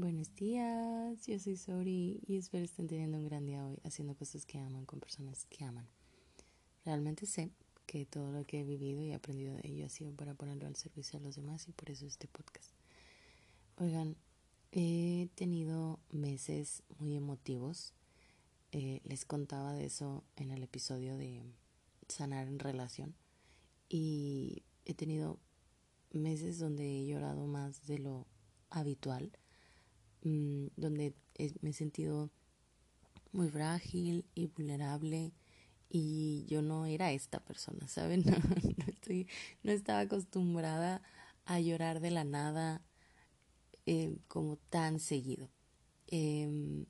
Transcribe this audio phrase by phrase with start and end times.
[0.00, 4.46] Buenos días, yo soy Sori y espero estén teniendo un gran día hoy haciendo cosas
[4.46, 5.88] que aman con personas que aman.
[6.84, 7.50] Realmente sé
[7.84, 10.76] que todo lo que he vivido y aprendido de ello ha sido para ponerlo al
[10.76, 12.70] servicio de los demás y por eso este podcast.
[13.76, 14.14] Oigan,
[14.70, 17.92] he tenido meses muy emotivos.
[18.70, 21.42] Eh, les contaba de eso en el episodio de
[22.06, 23.16] sanar en relación
[23.88, 25.40] y he tenido
[26.12, 28.28] meses donde he llorado más de lo
[28.70, 29.32] habitual
[30.22, 31.14] Mm, donde
[31.60, 32.30] me he sentido
[33.32, 35.32] muy frágil y vulnerable
[35.90, 38.24] y yo no era esta persona, ¿saben?
[38.26, 38.36] No,
[38.86, 39.28] estoy,
[39.62, 41.02] no estaba acostumbrada
[41.44, 42.82] a llorar de la nada
[43.86, 45.48] eh, como tan seguido.
[46.08, 46.86] Em,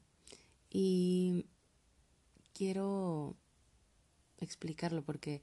[0.70, 1.46] y
[2.52, 3.36] quiero
[4.38, 5.42] explicarlo porque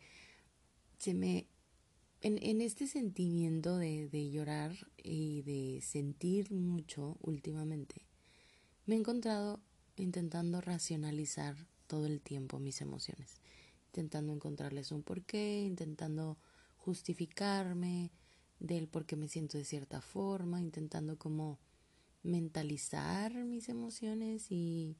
[1.00, 1.48] se me
[2.22, 8.06] en, en este sentimiento de, de llorar y de sentir mucho últimamente,
[8.86, 9.62] me he encontrado
[9.96, 11.56] intentando racionalizar
[11.88, 13.36] todo el tiempo mis emociones,
[13.88, 16.38] intentando encontrarles un porqué, intentando
[16.78, 18.12] justificarme
[18.60, 21.60] del por qué me siento de cierta forma, intentando como
[22.24, 24.98] mentalizar mis emociones y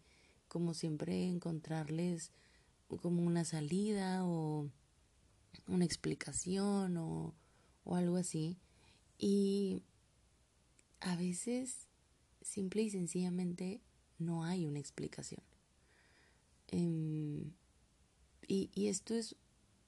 [0.48, 2.32] como siempre encontrarles
[3.02, 4.70] como una salida o
[5.68, 7.34] una explicación o,
[7.84, 8.58] o algo así.
[9.18, 9.82] Y
[11.00, 11.88] a veces,
[12.42, 13.82] simple y sencillamente,
[14.20, 15.42] no hay una explicación.
[16.68, 17.52] Em,
[18.48, 19.36] y, y esto es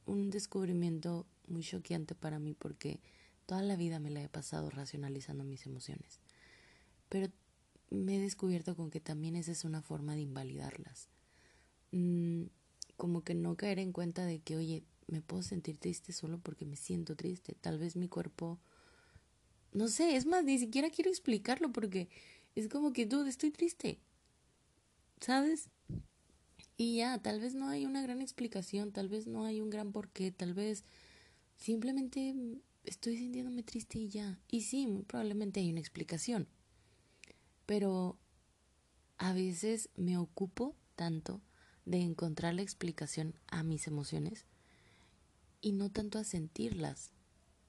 [0.06, 3.00] un descubrimiento muy choqueante para mí porque
[3.46, 6.20] toda la vida me la he pasado racionalizando mis emociones.
[7.10, 7.32] Pero
[7.90, 11.10] me he descubierto con que también esa es una forma de invalidarlas.
[11.92, 12.44] Mm,
[12.98, 16.66] como que no caer en cuenta de que, oye, me puedo sentir triste solo porque
[16.66, 17.56] me siento triste.
[17.60, 18.60] Tal vez mi cuerpo...
[19.74, 22.10] No sé, es más, ni siquiera quiero explicarlo porque
[22.56, 24.00] es como que, dude, estoy triste.
[25.20, 25.70] ¿Sabes?
[26.78, 29.92] Y ya, tal vez no hay una gran explicación, tal vez no hay un gran
[29.92, 30.84] porqué, tal vez
[31.56, 32.36] simplemente
[32.84, 34.40] estoy sintiéndome triste y ya.
[34.48, 36.48] Y sí, probablemente hay una explicación.
[37.66, 38.18] Pero
[39.18, 41.42] a veces me ocupo tanto
[41.86, 44.46] de encontrar la explicación a mis emociones
[45.62, 47.12] y no tanto a sentirlas.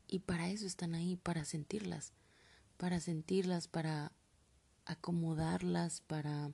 [0.07, 2.13] Y para eso están ahí, para sentirlas,
[2.77, 4.13] para sentirlas, para
[4.87, 6.51] acomodarlas, para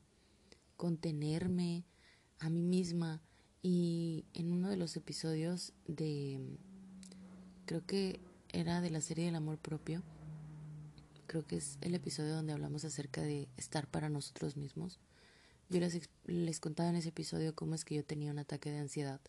[0.76, 1.84] contenerme
[2.40, 3.22] a mí misma.
[3.62, 6.58] Y en uno de los episodios de,
[7.64, 8.20] creo que
[8.52, 10.02] era de la serie del amor propio,
[11.26, 14.98] creo que es el episodio donde hablamos acerca de estar para nosotros mismos.
[15.70, 18.78] Yo les, les contaba en ese episodio cómo es que yo tenía un ataque de
[18.78, 19.20] ansiedad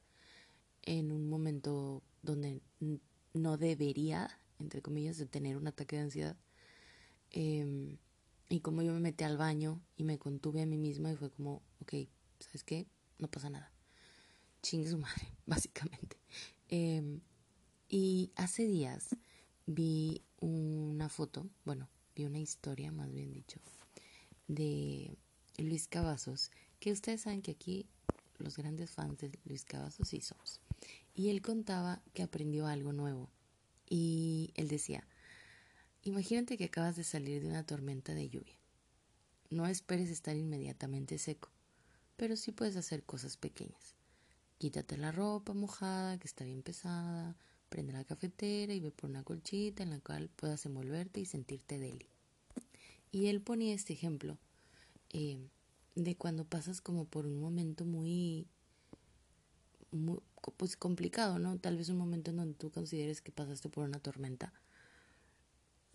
[0.85, 2.61] en un momento donde
[3.33, 6.37] no debería, entre comillas, de tener un ataque de ansiedad.
[7.31, 7.97] Em,
[8.49, 11.31] y como yo me metí al baño y me contuve a mí misma y fue
[11.31, 11.93] como, ok,
[12.39, 12.87] ¿sabes qué?
[13.19, 13.71] No pasa nada.
[14.61, 16.17] Chingue su madre, básicamente.
[16.69, 17.21] Em,
[17.89, 19.15] y hace días
[19.65, 23.59] vi una foto, bueno, vi una historia, más bien dicho,
[24.47, 25.17] de
[25.57, 27.87] Luis Cavazos, que ustedes saben que aquí
[28.37, 30.61] los grandes fans de Luis Cavazos sí somos.
[31.15, 33.29] Y él contaba que aprendió algo nuevo.
[33.89, 35.07] Y él decía,
[36.03, 38.59] imagínate que acabas de salir de una tormenta de lluvia.
[39.49, 41.49] No esperes estar inmediatamente seco,
[42.17, 43.95] pero sí puedes hacer cosas pequeñas.
[44.57, 47.37] Quítate la ropa mojada, que está bien pesada,
[47.69, 51.79] prende la cafetera y ve por una colchita en la cual puedas envolverte y sentirte
[51.79, 52.09] deli.
[53.11, 54.37] Y él ponía este ejemplo
[55.11, 55.47] eh,
[55.95, 58.47] de cuando pasas como por un momento muy,
[59.91, 60.19] muy
[60.51, 61.57] pues complicado, ¿no?
[61.57, 64.53] Tal vez un momento en donde tú consideres que pasaste por una tormenta.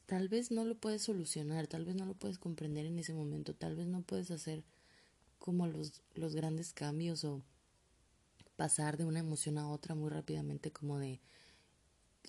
[0.06, 3.54] Tal vez no lo puedes solucionar, tal vez no lo puedes comprender en ese momento,
[3.54, 4.64] tal vez no puedes hacer
[5.38, 7.42] como los, los grandes cambios o
[8.56, 11.20] pasar de una emoción a otra muy rápidamente como de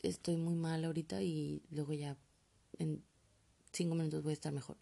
[0.04, 2.18] estoy muy mal ahorita y luego ya
[2.78, 3.04] en
[3.74, 4.78] cinco minutos voy a estar mejor.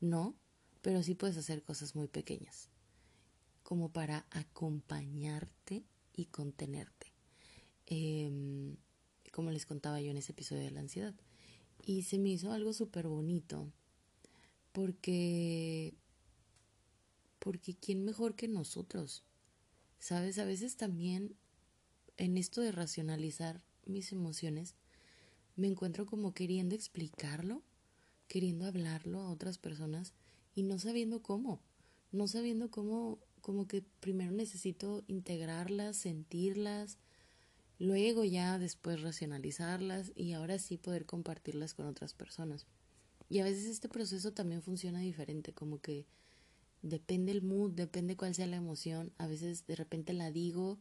[0.00, 0.34] No,
[0.82, 2.68] pero sí puedes hacer cosas muy pequeñas
[3.62, 5.82] como para acompañarte
[6.14, 7.12] y contenerte.
[7.86, 8.76] Em,
[9.32, 11.14] como les contaba yo en ese episodio de la ansiedad.
[11.84, 13.70] Y se me hizo algo súper bonito
[14.72, 15.94] porque
[17.38, 19.22] porque quién mejor que nosotros.
[19.98, 21.36] Sabes, a veces también
[22.16, 24.76] en esto de racionalizar mis emociones
[25.56, 27.62] me encuentro como queriendo explicarlo,
[28.28, 30.14] queriendo hablarlo a otras personas
[30.54, 31.60] y no sabiendo cómo,
[32.12, 36.96] no sabiendo cómo como que primero necesito integrarlas, sentirlas,
[37.78, 42.66] luego ya después racionalizarlas y ahora sí poder compartirlas con otras personas.
[43.28, 46.06] y a veces este proceso también funciona diferente, como que
[46.80, 49.12] depende el mood, depende cuál sea la emoción.
[49.18, 50.78] A veces de repente la digo,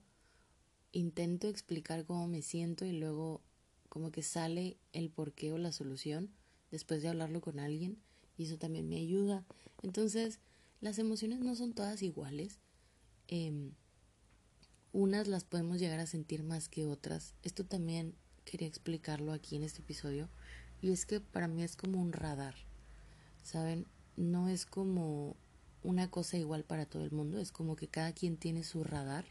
[0.94, 3.42] intento explicar cómo me siento y luego
[3.90, 6.30] como que sale el porqué o la solución
[6.72, 7.98] después de hablarlo con alguien
[8.38, 9.44] y eso también me ayuda.
[9.82, 10.40] Entonces,
[10.84, 12.60] las emociones no son todas iguales.
[13.30, 13.72] Em,
[14.92, 17.36] unas las podemos llegar a sentir más que otras.
[17.42, 20.28] Esto también quería explicarlo aquí en este episodio.
[20.82, 22.56] Y es que para mí es como un radar.
[23.44, 23.88] ¿Saben?
[24.18, 25.38] No es como
[25.84, 27.40] una cosa igual para todo el mundo.
[27.40, 29.24] Es como que cada quien tiene su radar.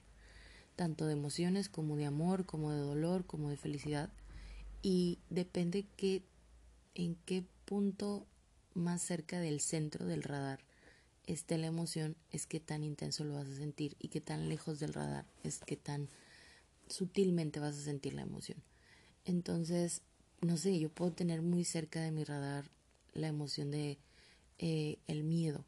[0.75, 4.09] Tanto de emociones como de amor, como de dolor, como de felicidad.
[4.81, 6.23] Y depende que,
[6.95, 8.27] en qué punto
[8.73, 10.72] más cerca del centro del radar
[11.27, 14.81] esté la emoción, es que tan intenso lo vas a sentir y que tan lejos
[14.81, 16.09] del radar es que tan
[16.89, 18.59] sutilmente vas a sentir la emoción.
[19.25, 20.03] Entonces,
[20.41, 22.71] no sé, yo puedo tener muy cerca de mi radar
[23.15, 23.99] la emoción de
[24.59, 25.65] eh, el miedo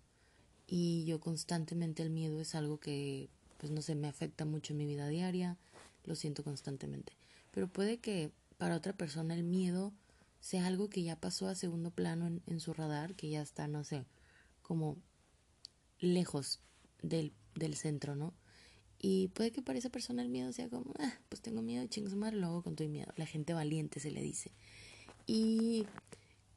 [0.66, 3.28] y yo constantemente el miedo es algo que,
[3.58, 5.56] pues no sé, me afecta mucho en mi vida diaria,
[6.04, 7.12] lo siento constantemente.
[7.52, 9.92] Pero puede que para otra persona el miedo
[10.40, 13.84] sea algo que ya pasó a segundo plano en su radar, que ya está, no
[13.84, 14.04] sé,
[14.62, 14.96] como
[16.06, 16.60] lejos
[17.02, 18.34] del, del centro, ¿no?
[19.06, 22.14] Y puede que para esa persona el miedo sea como, ah, pues tengo miedo, chingos
[22.14, 23.12] madre, lo hago con todo miedo.
[23.16, 24.52] La gente valiente se le dice.
[25.26, 25.86] Y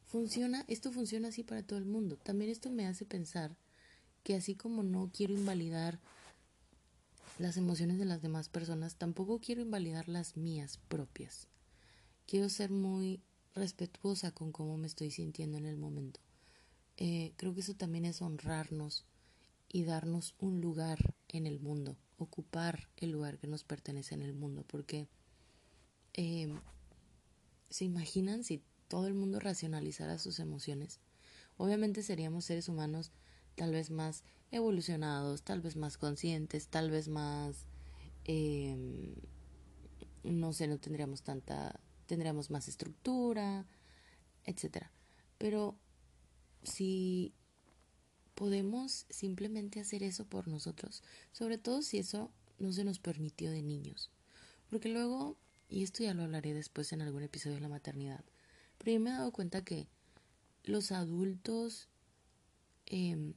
[0.06, 2.16] funciona, esto funciona así para todo el mundo.
[2.16, 3.56] También esto me hace pensar
[4.22, 6.00] que así como no quiero invalidar
[7.38, 11.48] las emociones de las demás personas, tampoco quiero invalidar las mías propias.
[12.26, 13.20] Quiero ser muy
[13.54, 16.20] respetuosa con cómo me estoy sintiendo en el momento.
[16.96, 19.04] Eh, creo que eso también es honrarnos
[19.68, 24.34] y darnos un lugar en el mundo, ocupar el lugar que nos pertenece en el
[24.34, 25.08] mundo, porque
[26.14, 26.52] eh,
[27.68, 31.00] se imaginan si todo el mundo racionalizara sus emociones,
[31.56, 33.12] obviamente seríamos seres humanos
[33.56, 37.66] tal vez más evolucionados, tal vez más conscientes, tal vez más,
[38.24, 39.14] eh,
[40.22, 43.66] no sé, no tendríamos tanta, tendríamos más estructura,
[44.44, 44.90] etcétera.
[45.36, 45.76] Pero
[46.62, 47.34] si
[48.38, 51.02] podemos simplemente hacer eso por nosotros,
[51.32, 52.30] sobre todo si eso
[52.60, 54.12] no se nos permitió de niños.
[54.70, 55.36] Porque luego,
[55.68, 58.24] y esto ya lo hablaré después en algún episodio de la maternidad,
[58.78, 59.88] pero yo me he dado cuenta que
[60.62, 61.88] los adultos
[62.86, 63.34] em,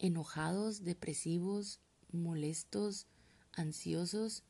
[0.00, 1.78] enojados, depresivos,
[2.10, 3.06] molestos,
[3.52, 4.42] ansiosos,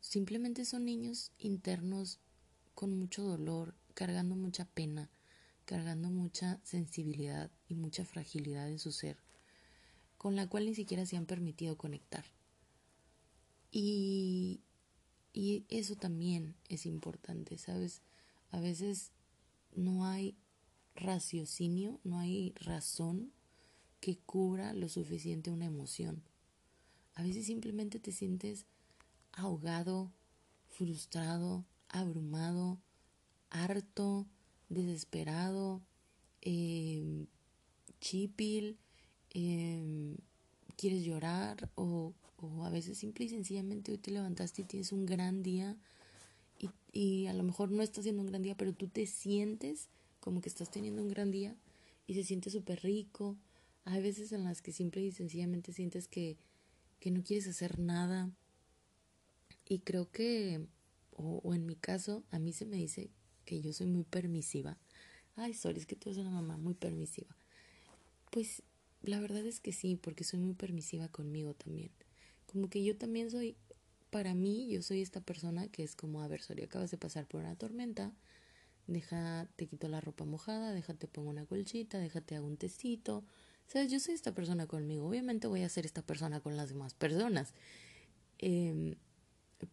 [0.00, 2.18] simplemente son niños internos
[2.74, 5.08] con mucho dolor, cargando mucha pena,
[5.64, 9.18] cargando mucha sensibilidad y mucha fragilidad en su ser,
[10.18, 12.24] con la cual ni siquiera se han permitido conectar.
[13.70, 14.60] Y,
[15.32, 18.02] y eso también es importante, ¿sabes?
[18.50, 19.12] A veces
[19.74, 20.36] no hay
[20.94, 23.32] raciocinio, no hay razón
[24.00, 26.22] que cubra lo suficiente una emoción.
[27.14, 28.66] A veces simplemente te sientes
[29.32, 30.12] ahogado,
[30.68, 32.80] frustrado, abrumado,
[33.50, 34.26] harto,
[34.74, 35.80] desesperado,
[36.40, 37.26] eh,
[38.00, 38.78] chipil,
[39.30, 40.16] em,
[40.76, 45.06] quieres llorar o, o, a veces simple y sencillamente hoy te levantaste y tienes un
[45.06, 45.76] gran día
[46.58, 49.88] y, y a lo mejor no estás haciendo un gran día, pero tú te sientes
[50.20, 51.56] como que estás teniendo un gran día
[52.06, 53.36] y se siente súper rico.
[53.84, 56.36] Hay veces en las que simple y sencillamente sientes que,
[57.00, 58.30] que no quieres hacer nada.
[59.68, 60.66] Y creo que,
[61.16, 63.10] o, o en mi caso, a mí se me dice
[63.44, 64.78] que yo soy muy permisiva.
[65.36, 67.34] Ay, sorry, es que tú eres una mamá muy permisiva.
[68.30, 68.62] Pues
[69.02, 71.90] la verdad es que sí, porque soy muy permisiva conmigo también.
[72.46, 73.56] Como que yo también soy,
[74.10, 77.26] para mí, yo soy esta persona que es como, a ver, sorry, acabas de pasar
[77.26, 78.12] por una tormenta,
[78.86, 83.24] deja, te quito la ropa mojada, déjate pongo una colchita, déjate hago un tecito.
[83.66, 85.06] Sabes, yo soy esta persona conmigo.
[85.06, 87.54] Obviamente voy a ser esta persona con las demás personas.
[88.38, 88.96] Eh,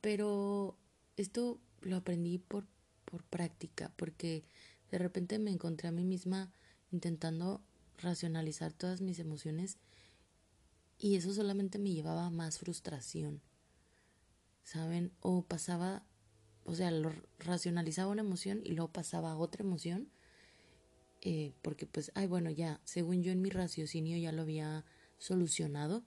[0.01, 0.77] pero
[1.17, 2.65] esto lo aprendí por
[3.09, 4.43] por práctica, porque
[4.91, 6.51] de repente me encontré a mí misma
[6.91, 7.61] intentando
[7.97, 9.77] racionalizar todas mis emociones
[10.97, 13.41] y eso solamente me llevaba a más frustración,
[14.63, 15.11] ¿saben?
[15.21, 16.03] O pasaba,
[16.65, 20.09] o sea, lo racionalizaba una emoción y luego pasaba a otra emoción,
[21.21, 24.85] eh, porque pues, ay, bueno, ya, según yo en mi raciocinio ya lo había
[25.17, 26.03] solucionado,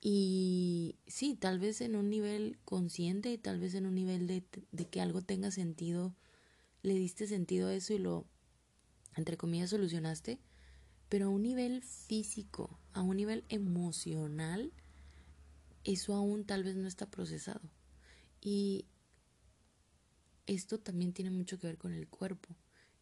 [0.00, 4.44] y sí, tal vez en un nivel consciente y tal vez en un nivel de,
[4.72, 6.14] de, que algo tenga sentido,
[6.82, 8.26] le diste sentido a eso y lo,
[9.16, 10.40] entre comillas, solucionaste,
[11.10, 14.72] pero a un nivel físico, a un nivel emocional,
[15.84, 17.70] eso aún tal vez no está procesado.
[18.40, 18.86] Y
[20.46, 22.56] esto también tiene mucho que ver con el cuerpo.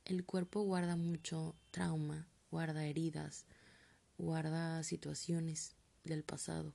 [0.04, 3.44] el cuerpo guarda mucho trauma, guarda heridas,
[4.16, 6.74] guarda situaciones del pasado.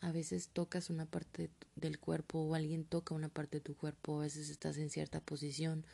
[0.00, 4.18] A veces tocas una parte del cuerpo o alguien toca una parte de tu cuerpo,
[4.18, 5.84] a veces estás en cierta posición.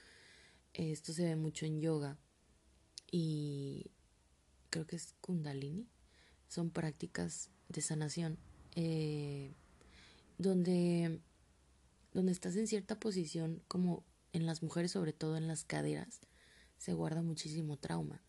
[0.75, 2.19] Esto se ve mucho en yoga
[3.11, 3.91] y
[4.71, 5.89] creo que es kundalini.
[6.49, 8.39] Son prácticas de sanación
[8.77, 9.53] eh,
[10.39, 11.21] donde,
[12.13, 16.21] donde estás en cierta posición, como en las mujeres, sobre todo en las caderas,
[16.77, 18.21] se guarda muchísimo trauma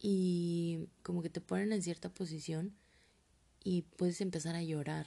[0.00, 2.74] y como que te ponen en cierta posición
[3.62, 5.06] y puedes empezar a llorar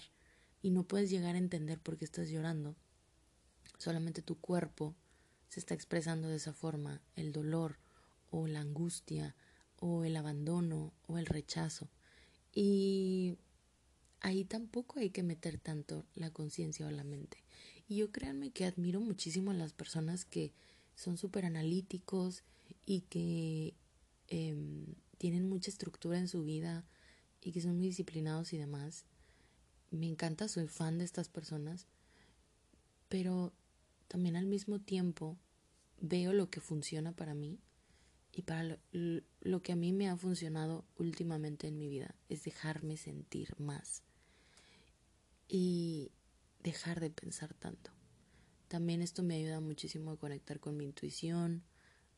[0.61, 2.75] y no puedes llegar a entender por qué estás llorando.
[3.77, 4.95] Solamente tu cuerpo
[5.49, 7.77] se está expresando de esa forma, el dolor
[8.29, 9.35] o la angustia
[9.79, 11.89] o el abandono o el rechazo.
[12.53, 13.37] Y
[14.19, 17.43] ahí tampoco hay que meter tanto la conciencia o la mente.
[17.87, 20.53] Y yo créanme que admiro muchísimo a las personas que
[20.95, 22.43] son súper analíticos
[22.85, 23.73] y que
[24.31, 24.85] Em,
[25.17, 26.85] tienen mucha estructura en su vida
[27.43, 29.05] y que son muy disciplinados y demás.
[29.89, 31.87] Me encanta, soy fan de estas personas,
[33.09, 33.53] pero
[34.07, 35.37] también al mismo tiempo
[35.99, 37.59] veo lo que funciona para mí
[38.33, 42.97] y para lo, que a mí me ha funcionado últimamente en mi vida es dejarme
[42.97, 44.03] sentir más
[45.47, 46.11] y
[46.63, 47.91] dejar de pensar tanto.
[48.69, 51.63] También esto me ayuda muchísimo a conectar con mi intuición,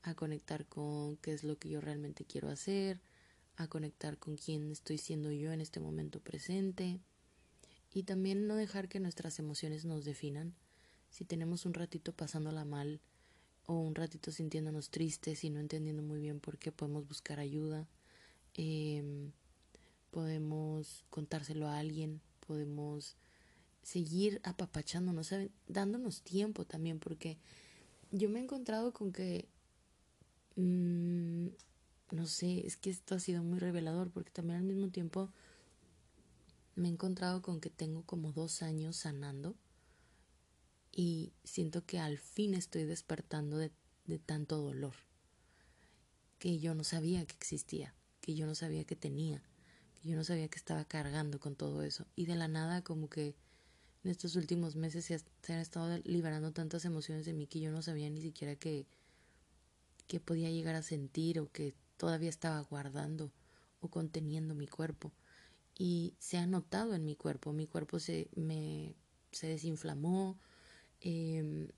[0.03, 3.01] a conectar con qué es lo que yo realmente quiero hacer,
[3.55, 6.99] a conectar con quién estoy siendo yo en este momento presente
[7.93, 10.55] y también no dejar que nuestras emociones nos definan.
[11.09, 13.01] Si tenemos un ratito pasándola mal
[13.65, 17.87] o un ratito sintiéndonos tristes y no entendiendo muy bien por qué, podemos buscar ayuda,
[18.55, 19.31] em,
[20.11, 23.15] podemos contárselo a alguien, podemos
[23.83, 25.33] seguir apapachándonos,
[25.67, 27.37] dándonos tiempo también, porque
[28.11, 29.47] yo me he encontrado con que
[30.55, 31.47] Mm,
[32.13, 35.31] no sé, es que esto ha sido muy revelador porque también al mismo tiempo
[36.75, 39.55] me he encontrado con que tengo como dos años sanando
[40.91, 43.71] y siento que al fin estoy despertando de,
[44.25, 44.93] tanto dolor
[46.37, 49.41] que yo no sabía que existía, que yo no sabía que tenía,
[49.95, 52.05] que yo no sabía que estaba cargando con todo eso.
[52.15, 53.33] Y de la nada como que
[54.03, 57.71] en estos últimos meses se, se han estado liberando tantas emociones de mí que yo
[57.71, 58.85] no sabía ni siquiera que
[60.07, 63.31] que podía llegar a sentir o que todavía estaba guardando
[63.79, 65.13] o conteniendo mi cuerpo.
[65.73, 68.93] Y se ha notado en mi cuerpo, mi cuerpo se, me,
[69.31, 70.37] se desinflamó,
[70.99, 71.69] em,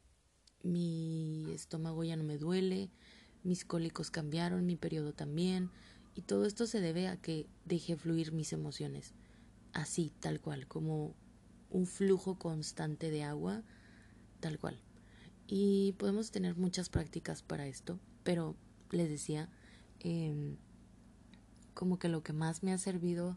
[0.64, 2.90] mi estómago ya no me duele,
[3.44, 5.70] mis cólicos cambiaron, mi periodo también,
[6.16, 9.14] y todo esto se debe a que dejé fluir mis emociones,
[9.74, 11.16] así, tal cual, como
[11.70, 13.62] un flujo constante de agua,
[14.40, 14.82] tal cual.
[15.46, 18.00] Y podemos tener muchas prácticas para esto.
[18.24, 18.56] Pero
[18.90, 19.52] les decía,
[20.06, 20.56] em,
[21.74, 23.36] como que lo que más me ha servido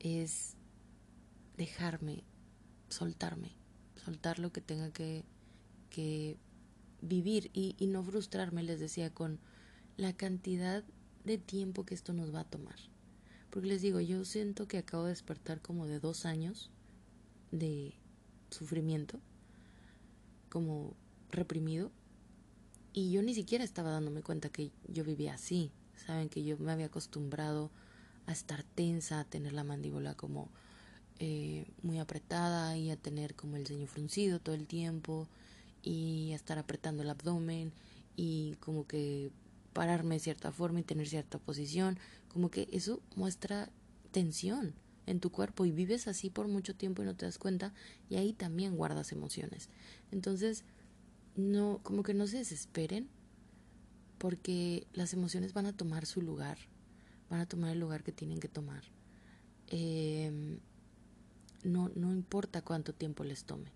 [0.00, 0.56] es
[1.58, 2.24] dejarme,
[2.88, 3.52] soltarme,
[3.94, 5.22] soltar lo que tenga que,
[5.90, 6.38] que
[7.02, 9.38] vivir y, y no frustrarme, les decía, con
[9.98, 10.82] la cantidad
[11.24, 12.76] de tiempo que esto nos va a tomar.
[13.50, 16.70] Porque les digo, yo siento que acabo de despertar como de dos años
[17.52, 17.92] de
[18.48, 19.20] sufrimiento,
[20.48, 20.96] como
[21.30, 21.92] reprimido,
[22.96, 25.70] y yo ni siquiera estaba dándome cuenta que yo vivía así.
[26.06, 27.70] Saben que yo me había acostumbrado
[28.24, 30.48] a estar tensa, a tener la mandíbula como
[31.18, 35.28] eh, muy apretada y a tener como el ceño fruncido todo el tiempo
[35.82, 37.70] y a estar apretando el abdomen
[38.16, 39.30] y como que
[39.74, 41.98] pararme de cierta forma y tener cierta posición.
[42.28, 43.68] Como que eso muestra
[44.10, 44.72] tensión
[45.04, 47.74] en tu cuerpo y vives así por mucho tiempo y no te das cuenta
[48.08, 49.68] y ahí también guardas emociones.
[50.12, 50.64] Entonces,
[51.36, 53.08] no, como que no se desesperen,
[54.18, 56.58] porque las emociones van a tomar su lugar,
[57.30, 58.82] van a tomar el lugar que tienen que tomar.
[59.68, 60.58] Em,
[61.62, 63.70] no, no importa cuánto tiempo les tome.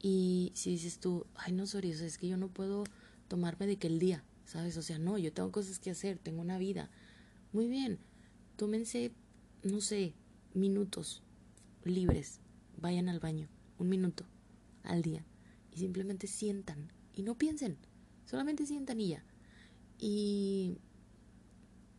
[0.00, 2.84] Y si dices tú, ay no, Sori, es que yo no puedo
[3.28, 4.76] tomarme de que el día, ¿sabes?
[4.76, 6.90] O sea, no, yo tengo cosas que hacer, tengo una vida.
[7.52, 7.98] Muy bien,
[8.56, 9.12] tómense,
[9.62, 10.14] no sé,
[10.54, 11.22] minutos
[11.84, 12.40] libres,
[12.78, 14.24] vayan al baño, un minuto
[14.82, 15.24] al día
[15.74, 17.76] y simplemente sientan y no piensen,
[18.26, 19.24] solamente sientan y ya.
[19.98, 20.78] Y,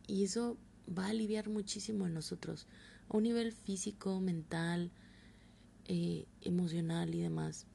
[0.06, 0.58] y eso
[0.96, 2.66] va a aliviar muchísimo en nosotros,
[3.08, 4.90] a un nivel físico, mental,
[5.86, 7.66] eh, emocional y demás.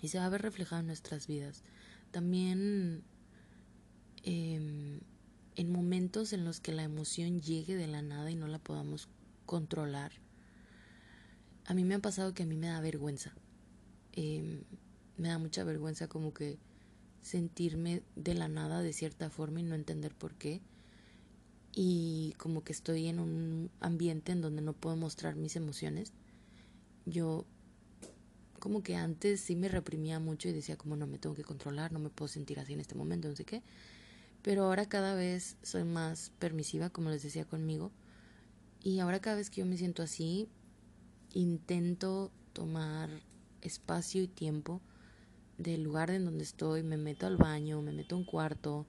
[0.00, 1.62] Y se va a ver reflejado en nuestras vidas.
[2.10, 3.02] También
[4.22, 5.00] em,
[5.56, 9.08] en momentos en los que la emoción llegue de la nada y no la podamos
[9.44, 10.12] controlar.
[11.64, 13.34] A mí me ha pasado que a mí me da vergüenza.
[14.12, 14.62] Eh,
[15.18, 16.58] me da mucha vergüenza como que
[17.22, 20.62] sentirme de la nada de cierta forma y no entender por qué.
[21.72, 26.12] Y como que estoy en un ambiente en donde no puedo mostrar mis emociones.
[27.04, 27.44] Yo
[28.58, 31.92] como que antes sí me reprimía mucho y decía como no me tengo que controlar,
[31.92, 33.62] no me puedo sentir así en este momento, no sé qué.
[34.42, 37.90] Pero ahora cada vez soy más permisiva, como les decía conmigo.
[38.82, 40.48] Y ahora cada vez que yo me siento así,
[41.34, 43.10] intento tomar
[43.60, 44.80] espacio y tiempo
[45.58, 48.86] del lugar en donde estoy, me meto al baño, me meto a un cuarto,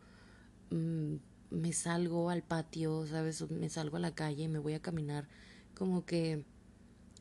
[0.69, 1.15] mm,
[1.49, 3.49] me salgo al patio, ¿sabes?
[3.49, 5.27] Me salgo a la calle, me voy a caminar,
[5.73, 6.45] como que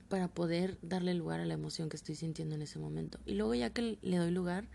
[0.08, 3.18] para poder darle lugar a la emoción que estoy sintiendo en ese momento.
[3.26, 4.68] Y luego ya que le doy lugar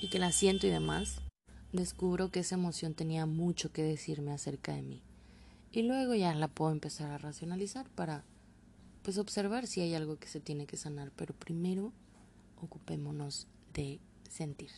[0.00, 1.20] y que la siento y demás,
[1.72, 5.02] descubro que esa emoción tenía mucho que decirme acerca de mí.
[5.72, 8.24] Y luego ya la puedo empezar a racionalizar para
[9.02, 11.92] pues observar si hay algo que se tiene que sanar, pero primero
[12.60, 14.70] ocupémonos de sentir.